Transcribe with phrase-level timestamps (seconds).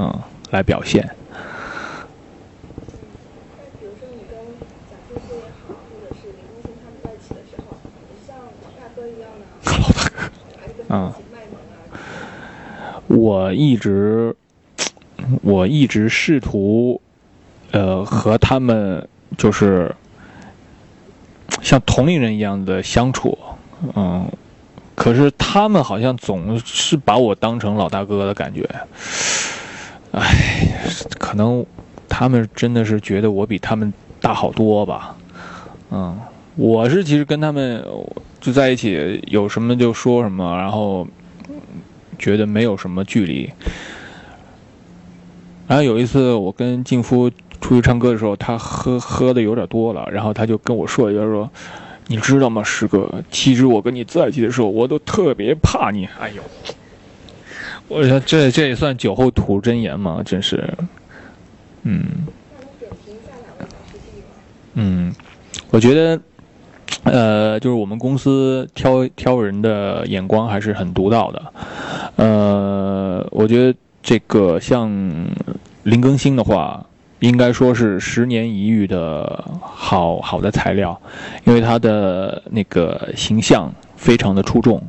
[0.00, 0.22] 嗯，
[0.52, 1.04] 来表现。
[1.32, 1.36] 那
[3.80, 4.38] 比如说你跟
[4.88, 7.76] 蒋劲夫也好，或者是林更新他们在一起的时候，
[8.08, 10.30] 你像老大哥一样呢， 老大哥，
[10.60, 13.02] 还是跟他们一起卖萌啊？
[13.08, 14.36] 我一直，
[15.42, 17.00] 我一直试图，
[17.72, 19.92] 呃，和他们就是
[21.60, 23.36] 像同龄人一样的相处，
[23.96, 24.30] 嗯，
[24.94, 28.68] 可是他们好像总是把我当成老大哥的感觉，
[30.12, 30.84] 哎，
[31.18, 31.64] 可能
[32.08, 35.16] 他们真的是觉得我比他们大好多吧，
[35.90, 36.18] 嗯，
[36.56, 37.84] 我是其实跟他们
[38.40, 41.06] 就在一起，有什么就说什么，然后
[42.18, 43.50] 觉得没有什么距离。
[45.66, 47.30] 然后有一次我跟静夫
[47.60, 51.50] 出去唱歌的时候，他喝喝的有点多了，然后他就跟我说一句说
[52.08, 56.42] ：“你知道吗，师哥，其实我跟你在一起的时候，我都特别怕你。”哎呦，
[57.88, 60.22] 我说这这也算酒后吐真言吗？
[60.24, 60.62] 真是，
[61.82, 62.26] 嗯。
[64.80, 65.12] 嗯，
[65.70, 66.20] 我觉得，
[67.02, 71.52] 呃，就是我们公司挑挑人的眼光还是很独到的。
[72.14, 74.88] 呃，我觉得这个像
[75.82, 76.86] 林更新的话，
[77.18, 81.00] 应该说是十年一遇的好好的材料，
[81.44, 84.80] 因为他的那个形象非常的出众，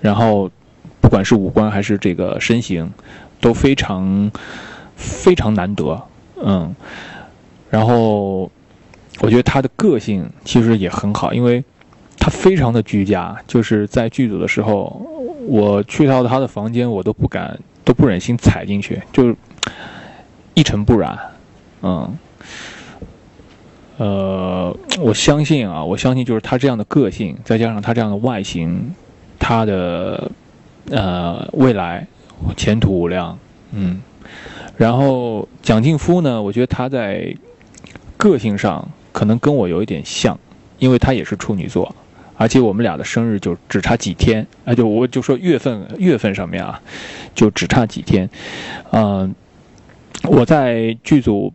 [0.00, 0.50] 然后
[1.04, 2.90] 不管是五官还是这个身形，
[3.38, 4.32] 都非常
[4.96, 6.02] 非常难得。
[6.42, 6.74] 嗯，
[7.68, 8.50] 然后
[9.20, 11.62] 我觉得他的个性其实也很好，因为
[12.18, 15.06] 他非常的居家，就是在剧组的时候，
[15.46, 19.36] 我去到他的房间，我都不敢，都不忍心踩进去，就
[20.54, 21.18] 一尘不染。
[21.82, 22.18] 嗯，
[23.98, 28.94] 呃，我相信啊，我相信就是他这样的个性，再加上他这样的外形，
[29.38, 30.30] 他的
[30.90, 32.06] 呃未来
[32.56, 33.38] 前途无量。
[33.72, 34.00] 嗯，
[34.76, 37.34] 然后蒋劲夫呢，我觉得他在
[38.16, 40.38] 个性上可能跟我有一点像，
[40.78, 41.94] 因为他也是处女座，
[42.36, 46.80] 而且我们俩的生日就只差几天，啊，就我就说月份月份上面啊，
[47.34, 48.28] 就只差几天。
[48.92, 49.34] 嗯、
[50.22, 51.52] 我在剧组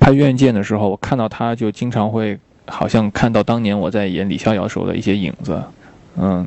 [0.00, 5.62] 拍《院见》的时候，我看到他就经常会好像看到当年我在演李逍遥时候的一些影子，
[6.16, 6.46] 嗯，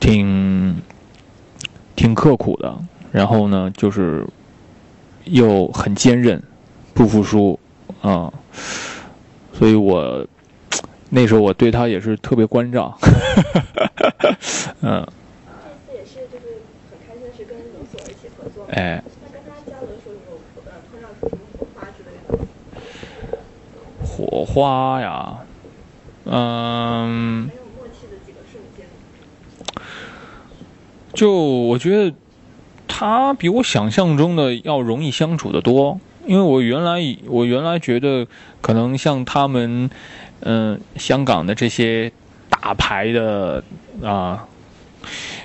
[0.00, 0.82] 挺
[1.94, 2.74] 挺刻苦的，
[3.12, 4.26] 然后呢，就是
[5.24, 6.42] 又很坚韧，
[6.94, 7.60] 不服输
[8.00, 8.32] 啊、
[9.52, 10.26] 所以我
[11.10, 12.96] 那时候我对他也是特别关照，
[14.80, 15.06] 嗯，
[15.86, 18.70] 这次也是就是很开心是跟龙所一起合作嘛。
[18.72, 20.14] 哎，那跟他交流的时候
[20.64, 22.30] 呃碰什么火花之类的？
[24.06, 25.40] 火花呀，
[26.24, 27.48] 嗯。
[27.48, 28.86] 很有默契的几个瞬间。
[31.20, 32.16] 就我觉得
[32.88, 38.26] 他比我想象中的要容易相处的多，因为我原来我原来觉得
[38.62, 39.90] 可能像他们，
[40.40, 42.10] 嗯、香港的这些
[42.48, 43.62] 大牌的
[44.02, 44.48] 啊、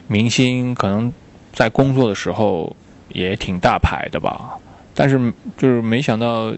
[0.08, 1.12] 明星，可能
[1.52, 2.74] 在工作的时候
[3.10, 4.58] 也挺大牌的吧，
[4.94, 6.54] 但是就是没想到，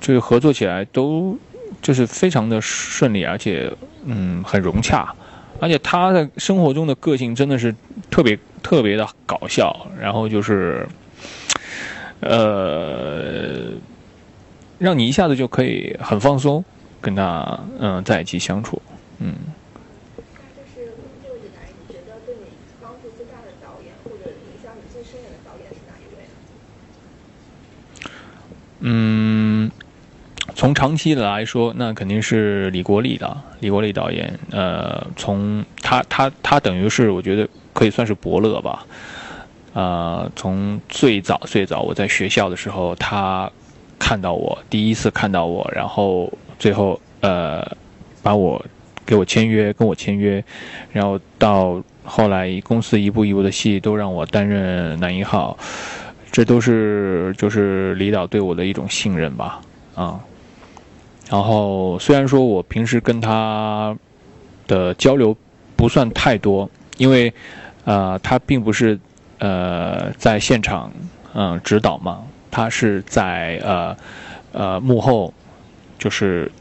[0.00, 1.36] 就是合作起来都
[1.80, 3.72] 就是非常的顺利，而且
[4.04, 5.12] 嗯很融洽。
[5.58, 7.74] 而且他的生活中的个性真的是
[8.10, 10.86] 特别特别的搞笑，然后就是，
[12.20, 13.72] 呃，
[14.78, 16.64] 让你一下子就可以很放松，
[17.00, 18.80] 跟他嗯、在一起相处，
[19.18, 19.34] 嗯。
[20.16, 22.46] 那就是工作以来，你觉得对你
[22.80, 24.30] 帮助最大的导演，或者
[24.92, 26.34] 最深远的导演是哪一位呢？
[28.84, 29.70] 嗯，
[30.54, 34.38] 从长期的来说，那肯定是李国立的，李国立导演。
[34.50, 38.86] 呃，从他他他等于是我觉得可以算是伯乐吧。
[39.74, 43.50] 呃，从最早最早我在学校的时候，他
[43.98, 47.64] 看到我第一次看到我，然后最后呃
[48.22, 48.62] 把我
[49.06, 50.44] 给我签约，跟我签约，
[50.92, 55.56] 然后到后来公司一部一部的戏都让我担任男一号。
[56.30, 59.60] 这都是就是李导对我的一种信任吧，
[59.94, 60.18] 啊。
[61.28, 63.94] 然后虽然说我平时跟他
[64.66, 65.36] 的交流
[65.76, 67.32] 不算太多，因为
[67.84, 68.98] 呃他并不是
[69.38, 70.90] 呃在现场
[71.34, 73.96] 嗯、指导嘛，他是在呃
[74.52, 75.32] 呃幕后
[75.98, 76.52] 就是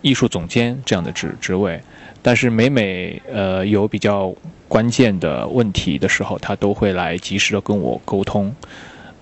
[0.00, 1.80] 艺术总监这样的职职位，
[2.22, 4.32] 但是每每呃有比较
[4.68, 8.54] 关键的问题的时候，他都会来及时的跟我沟通。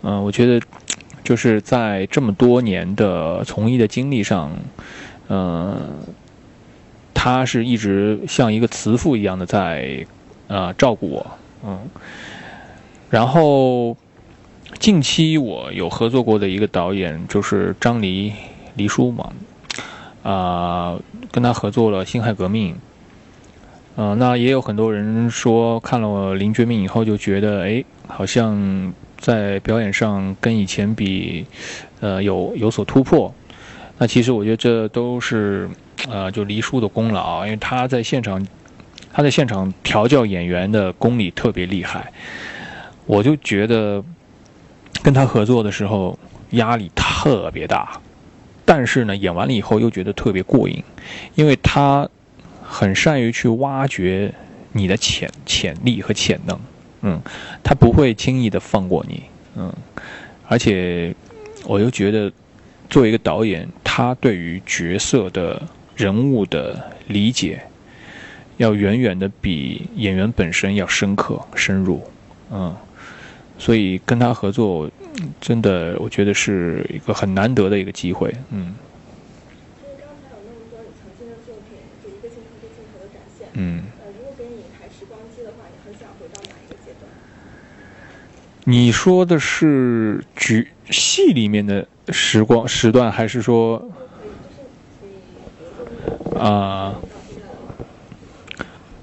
[0.03, 0.61] 嗯、我觉得
[1.25, 4.51] 就是在这么多年的从艺的经历上，
[5.29, 5.81] 嗯、
[7.25, 10.05] 他是一直像一个慈父一样的在
[10.49, 11.27] 呃照顾我，
[11.65, 11.79] 嗯，
[13.11, 13.97] 然后
[14.81, 18.33] 近期我有合作过的一个导演就是张黎
[18.75, 19.33] 黎叔嘛，
[20.25, 20.99] 啊、
[21.31, 22.75] 跟他合作了《辛亥革命》。
[23.95, 31.47] 呃，那也有很多人说看了我《林觉民》以后就觉得，哎，好像在表演上跟以前比，
[32.01, 33.33] 呃，有有所突破。
[33.99, 35.71] 那其实我觉得这都是，
[36.11, 38.47] 呃，就黎叔的功劳，因为他在现场，
[39.13, 42.13] 他在现场调教演员的功力特别厉害。
[43.07, 44.03] 我就觉得
[45.03, 46.19] 跟他合作的时候
[46.51, 48.01] 压力特别大，
[48.65, 50.83] 但是呢，演完了以后又觉得特别过瘾，
[51.35, 52.09] 因为他
[52.63, 54.33] 很善于去挖掘
[54.73, 56.59] 你的潜潜力和潜能，
[57.03, 57.21] 嗯，
[57.63, 59.23] 他不会轻易的放过你，
[59.57, 59.73] 嗯，
[60.49, 61.15] 而且
[61.65, 62.33] 我又觉得
[62.89, 65.61] 作为一个导演，他对于角色的
[65.97, 67.63] 人物的理解，
[68.57, 72.03] 要远远的比演员本身要深刻深入，
[72.51, 72.75] 嗯，
[73.59, 74.91] 所以跟他合作，
[75.41, 78.75] 真的我觉得是一个很难得的一个机会，嗯
[79.79, 79.89] 你
[81.01, 83.49] 曾经的作品，就一个镜头一个镜头的展现。
[83.55, 83.83] 嗯。
[88.65, 93.95] 你，说的是剧戏里面的时光时段，还是说都可
[94.25, 94.63] 以，就是
[95.03, 95.09] 你，
[95.59, 95.85] 比如说
[96.21, 96.95] 你啊、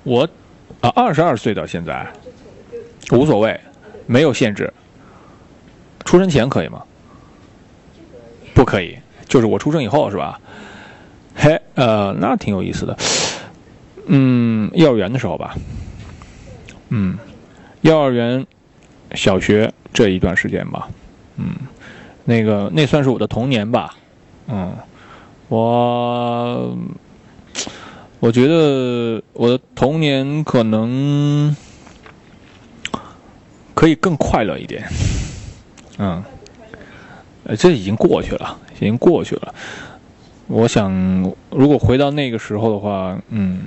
[0.03, 0.27] 我
[0.81, 2.07] 啊二十二岁到现在
[3.11, 3.59] 无所谓，
[4.05, 4.71] 没有限制。
[6.05, 6.83] 出生前可以吗？
[8.53, 8.97] 不可以，
[9.27, 10.39] 就是我出生以后是吧？
[11.35, 12.97] 嘿，呃，那挺有意思的。
[14.07, 15.55] 嗯，幼儿园的时候吧。
[16.89, 17.17] 嗯，
[17.81, 18.45] 幼儿园、
[19.13, 20.89] 小学这一段时间吧。
[21.37, 21.55] 嗯，
[22.25, 23.95] 那个那算是我的童年吧。
[24.47, 24.75] 嗯，
[25.47, 26.75] 我
[28.19, 31.55] 我觉得我的童年可能
[33.73, 34.83] 可以更快乐一点。
[35.99, 36.23] 嗯。
[37.45, 39.55] 呃，这已经过去了，已经过去了。
[40.45, 40.91] 我想，
[41.49, 43.59] 如果回到那个时候的话，嗯，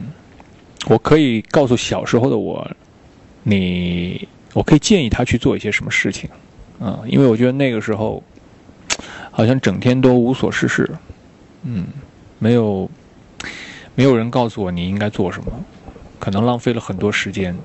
[0.87, 2.71] 我可以告诉小时候的我，
[3.43, 6.31] 你，我可以建议他去做一些什么事情，
[6.79, 8.23] 啊、因为我觉得那个时候，
[9.33, 10.89] 好像整天都无所事事，
[11.65, 11.87] 嗯，
[12.39, 12.89] 没有，
[13.95, 15.67] 没有人告诉我你应该做什么，
[16.19, 17.63] 可能浪费了很多时间，